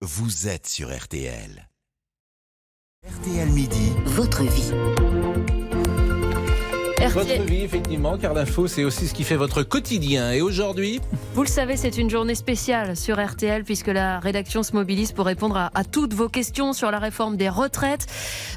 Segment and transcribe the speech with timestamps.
[0.00, 1.68] vous êtes sur RTL.
[3.04, 5.57] RTL Midi, Votre vie.
[7.06, 10.32] Votre vie, effectivement, car l'info, c'est aussi ce qui fait votre quotidien.
[10.32, 11.00] Et aujourd'hui,
[11.34, 15.26] vous le savez, c'est une journée spéciale sur RTL puisque la rédaction se mobilise pour
[15.26, 18.06] répondre à, à toutes vos questions sur la réforme des retraites.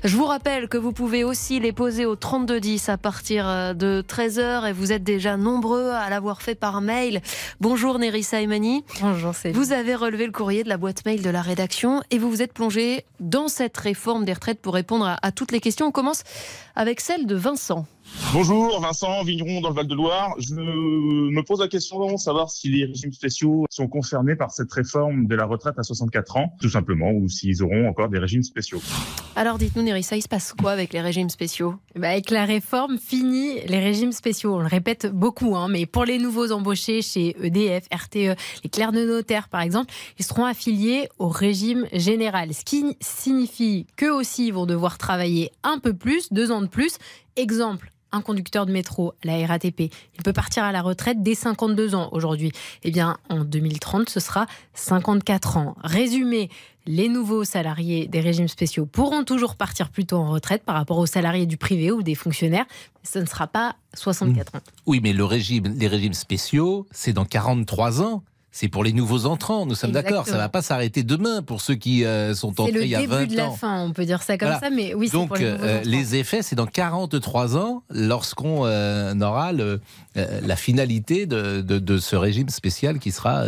[0.04, 4.04] Je vous rappelle que vous pouvez aussi les poser au 3210 à partir euh, de
[4.08, 7.22] 13h et vous êtes déjà nombreux à l'avoir fait par mail.
[7.60, 8.84] Bonjour Nerissa Emani.
[9.02, 12.18] Bonjour, c'est Vous avez relevé le courrier de la boîte mail de la rédaction et
[12.18, 15.60] vous vous êtes plongé dans cette réforme des retraites pour répondre à, à toutes les
[15.60, 15.86] questions.
[15.86, 16.24] On commence
[16.76, 17.86] avec celle de Vincent.
[18.34, 20.36] Bonjour, Vincent, vigneron dans le Val-de-Loire.
[20.40, 24.72] Je me pose la question de savoir si les régimes spéciaux sont concernés par cette
[24.72, 28.44] réforme de la retraite à 64 ans, tout simplement, ou s'ils auront encore des régimes
[28.44, 28.82] spéciaux.
[29.36, 31.76] Alors dites-nous Nerissa, il se passe quoi avec les régimes spéciaux?
[31.98, 34.56] Bah, avec la réforme, fini les régimes spéciaux.
[34.56, 38.94] On le répète beaucoup, hein, mais pour les nouveaux embauchés chez EDF, RTE, les clercs
[38.94, 42.54] de notaire par exemple, ils seront affiliés au régime général.
[42.54, 46.98] Ce qui signifie qu'eux aussi vont devoir travailler un peu plus, deux ans de plus.
[47.36, 51.96] Exemple, un conducteur de métro, la RATP, il peut partir à la retraite dès 52
[51.96, 52.52] ans aujourd'hui.
[52.84, 55.76] Eh bien, en 2030, ce sera 54 ans.
[55.84, 56.50] Résumé,
[56.86, 60.98] les nouveaux salariés des régimes spéciaux pourront toujours partir plus tôt en retraite par rapport
[60.98, 62.66] aux salariés du privé ou des fonctionnaires.
[63.04, 64.60] Ce ne sera pas 64 ans.
[64.86, 68.24] oui, mais le régime, les régimes spéciaux, c'est dans 43 ans.
[68.54, 70.12] C'est pour les nouveaux entrants, nous sommes d'accord.
[70.26, 70.38] Ça Exactement.
[70.40, 73.00] va pas s'arrêter demain pour ceux qui euh, sont C'est entrés le il y a
[73.00, 73.52] début 20 de la ans.
[73.56, 74.60] fin, on peut dire ça comme Voilà.
[74.60, 78.66] ça, mais oui, c'est Donc, pour les euh, les effets, c'est dans 43 ans, lorsqu'on
[78.66, 79.80] euh, aura le,
[80.16, 83.44] la finalité de, de- de ce régime spécial qui sera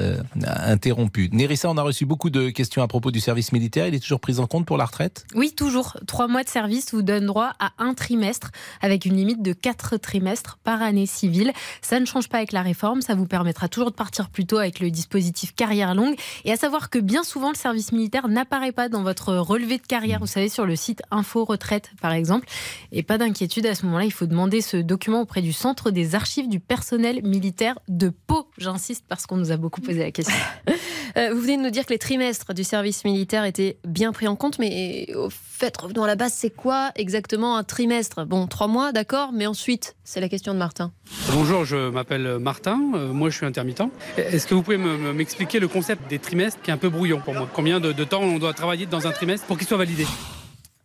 [0.46, 1.30] interrompu.
[1.32, 3.88] Nérissa, on a reçu beaucoup de questions à propos du service militaire.
[3.88, 5.26] Il est toujours pris en compte pour la retraite?
[5.36, 5.98] Oui, toujours.
[6.08, 9.98] Trois mois de service vous donnent droit à un trimestre avec une limite de quatre
[9.98, 11.52] trimestres par année civile.
[11.82, 13.02] Ça ne change pas avec la réforme.
[13.02, 16.16] Ça vous permettra toujours de partir plus tôt avec le dispositif carrière longue.
[16.46, 19.86] Et à savoir que bien souvent, le service militaire n'apparaît pas dans votre relevé de
[19.86, 20.20] carrière.
[20.20, 22.48] Vous savez, sur le site Info Retraite, par exemple.
[22.94, 24.06] Et pas d'inquiétude à ce moment-là.
[24.06, 28.48] Il faut demander ce document auprès du Centre des archives du personnel militaire de Pau.
[28.58, 30.36] J'insiste parce qu'on nous a beaucoup posé la question.
[31.16, 34.28] Euh, Vous venez de nous dire que les trimestres du service militaire étaient bien pris
[34.28, 38.26] en compte, mais au fait, revenons à la base, c'est quoi exactement un trimestre?
[38.26, 40.92] Bon, trois mois, d'accord, mais ensuite, c'est la question de Martin.
[41.32, 43.84] Bonjour, je m'appelle Martin, euh, moi je suis intermittent.
[44.18, 46.90] Est-ce que vous pouvez me- me- m'expliquer le concept des trimestres qui est un peu
[46.90, 47.48] brouillon pour moi.
[47.52, 50.06] Combien de, de temps on doit travailler dans un trimestre pour qu'il soit validé?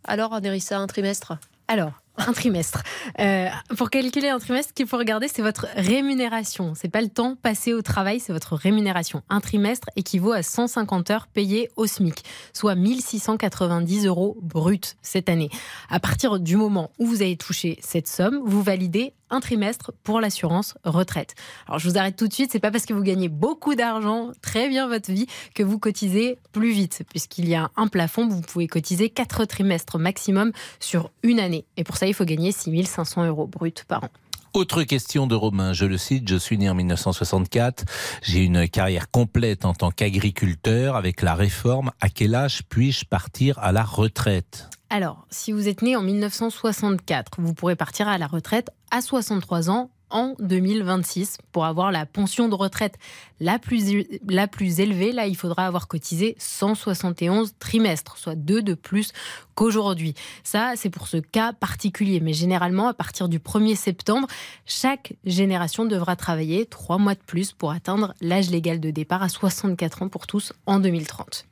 [0.04, 1.34] Alors, Nerissa, un trimestre?
[1.68, 2.82] Alors, un trimestre.
[3.18, 6.72] Euh, pour calculer un trimestre, ce qu'il faut regarder, c'est votre rémunération.
[6.74, 9.22] C'est pas le temps passé au travail, c'est votre rémunération.
[9.28, 15.50] Un trimestre équivaut à 150 heures payées au SMIC, soit 1690 euros bruts cette année.
[15.90, 20.20] À partir du moment où vous avez touché cette somme, vous validez un trimestre pour
[20.20, 21.34] l'assurance retraite.
[21.66, 24.30] Alors je vous arrête tout de suite, c'est pas parce que vous gagnez beaucoup d'argent,
[24.42, 28.40] très bien votre vie, que vous cotisez plus vite, puisqu'il y a un plafond, vous
[28.40, 31.64] pouvez cotiser 4 trimestres maximum sur une année.
[31.76, 34.08] Et pour ça, il faut gagner 6500 euros bruts par an.
[34.54, 37.84] Autre question de Romain, je le cite, je suis né en 1964,
[38.22, 40.96] j'ai une carrière complète en tant qu'agriculteur.
[40.96, 44.68] Avec la réforme, à quel âge puis-je partir à la retraite?
[44.90, 49.68] Alors, si vous êtes né en 1964, vous pourrez partir à la retraite à 63
[49.68, 52.98] ans en 2026 pour avoir la pension de retraite
[53.40, 55.12] la plus, la plus élevée.
[55.12, 59.12] Là, il faudra avoir cotisé 171 trimestres, soit deux de plus
[59.54, 60.14] qu'aujourd'hui.
[60.44, 62.20] Ça, c'est pour ce cas particulier.
[62.20, 64.28] Mais généralement, à partir du 1er septembre,
[64.66, 69.28] chaque génération devra travailler trois mois de plus pour atteindre l'âge légal de départ à
[69.28, 71.46] 64 ans pour tous en 2030.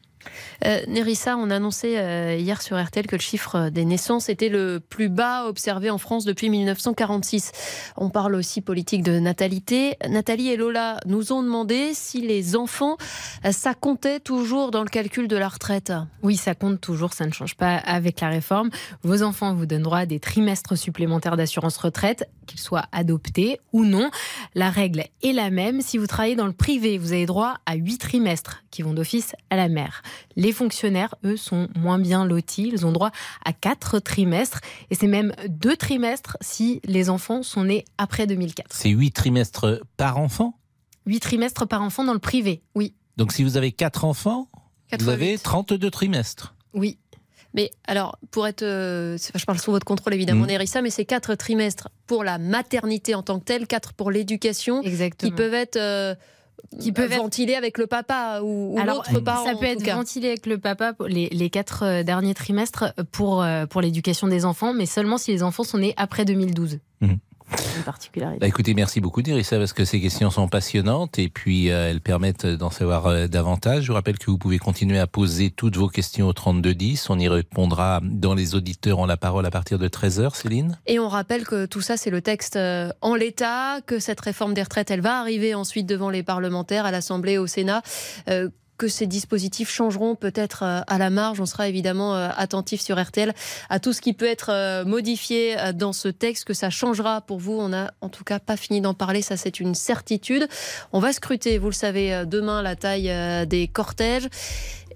[0.65, 4.49] Euh, Nerissa, on a annoncé euh, hier sur RTL que le chiffre des naissances était
[4.49, 7.53] le plus bas observé en France depuis 1946.
[7.97, 9.97] On parle aussi politique de natalité.
[10.09, 12.97] Nathalie et Lola nous ont demandé si les enfants,
[13.45, 15.93] euh, ça comptait toujours dans le calcul de la retraite.
[16.23, 18.71] Oui, ça compte toujours, ça ne change pas avec la réforme.
[19.03, 23.85] Vos enfants vous donnent droit à des trimestres supplémentaires d'assurance retraite, qu'ils soient adoptés ou
[23.85, 24.11] non.
[24.55, 25.81] La règle est la même.
[25.81, 29.35] Si vous travaillez dans le privé, vous avez droit à 8 trimestres qui vont d'office
[29.51, 30.03] à la mère.
[30.37, 32.71] Les fonctionnaires, eux, sont moins bien lotis.
[32.73, 33.11] Ils ont droit
[33.45, 34.61] à 4 trimestres
[34.91, 38.69] et c'est même 2 trimestres si les enfants sont nés après 2004.
[38.75, 40.59] C'est 8 trimestres par enfant?
[41.07, 42.95] 8 trimestres par enfant dans le privé, oui.
[43.17, 44.49] Donc si vous avez 4 enfants,
[44.89, 45.43] Quatre vous avez huit.
[45.43, 46.55] 32 trimestres.
[46.75, 46.99] Oui,
[47.55, 48.63] Mais alors, pour être.
[48.63, 50.49] euh, je parle sous votre contrôle évidemment, Mhm.
[50.49, 54.83] Nerissa, mais c'est quatre trimestres pour la maternité en tant que telle, quatre pour l'éducation,
[54.83, 55.31] exactement.
[55.31, 55.77] qui peuvent être.
[55.77, 56.15] euh,
[56.81, 59.45] Qui peuvent être- ventilés avec le papa ou, ou l'autre parent.
[59.45, 59.95] ça en peut tout être cas.
[59.97, 64.27] ventilé avec le papa pour les, les quatre euh, derniers trimestres pour, euh, pour l'éducation
[64.29, 66.79] des enfants, mais seulement si les enfants sont nés après 2012.
[67.77, 68.41] Une particularité.
[68.41, 72.01] Bah, écoutez, merci beaucoup Nerissa parce que ces questions sont passionnantes et puis euh, elles
[72.01, 73.85] permettent d'en savoir euh, davantage.
[73.85, 77.09] Je vous rappelle que vous pouvez continuer à poser toutes vos questions au 3210.
[77.11, 80.79] On y répondra dans les auditeurs ont la parole à partir de 13h, Céline.
[80.87, 84.55] Et on rappelle que tout ça, c'est le texte euh, en l'état, que cette réforme
[84.55, 87.83] des retraites, elle va arriver ensuite devant les parlementaires, à l'Assemblée, au Sénat.
[88.79, 91.41] Que ces dispositifs changeront peut-être euh, à la marge.
[91.41, 93.35] On sera évidemment euh, attentif sur RTL
[93.71, 97.39] à tout ce qui peut être euh, modifié dans ce texte, que ça changera pour
[97.39, 97.55] vous.
[97.55, 100.47] On n'a en tout cas pas fini d'en parler, ça c'est une certitude.
[100.93, 103.13] On va scruter, vous le savez, demain la taille
[103.47, 104.29] des cortèges.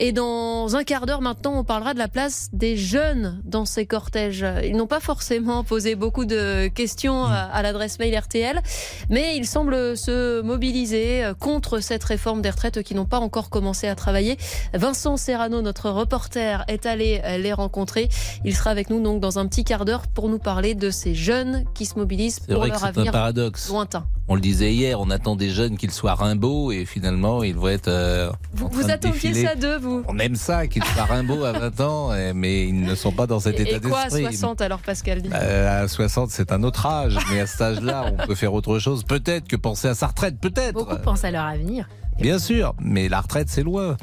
[0.02, 3.84] Et dans un quart d'heure maintenant, on parlera de la place des jeunes dans ces
[3.84, 4.46] cortèges.
[4.64, 8.62] Ils n'ont pas forcément posé beaucoup de questions à l'adresse mail RTL,
[9.10, 13.88] mais ils semblent se mobiliser contre cette réforme des retraites qui n'ont pas encore commencé
[13.88, 14.38] à travailler.
[14.72, 18.08] Vincent Serrano, notre reporter, est allé les rencontrer.
[18.46, 21.14] Il sera avec nous donc dans un petit quart d'heure pour nous parler de ces
[21.14, 23.68] jeunes qui se mobilisent pour leur c'est un avenir paradoxe.
[23.68, 24.06] lointain.
[24.32, 27.66] On le disait hier, on attend des jeunes qu'ils soient Rimbaud et finalement ils vont
[27.66, 27.88] être.
[27.88, 29.44] euh, Vous, vous de attendiez défiler.
[29.44, 30.04] ça d'eux, vous?
[30.06, 33.26] On aime ça, qu'ils soient Rimbaud à 20 ans, eh, mais ils ne sont pas
[33.26, 34.22] dans cet Et, état et quoi à d'esprit.
[34.36, 38.04] 60 alors, Pascal dit Euh, à 60, c'est un autre âge, mais à cet âge-là,
[38.12, 39.02] on peut faire autre chose.
[39.02, 40.74] Peut-être que penser à sa retraite, peut-être.
[40.74, 41.88] Beaucoup pensent à leur avenir.
[42.20, 43.96] Bien sûr, mais la retraite, c'est loin.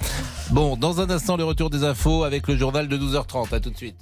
[0.51, 3.53] Bon, dans un instant, le retour des infos avec le journal de 12h30.
[3.55, 3.95] À tout de suite.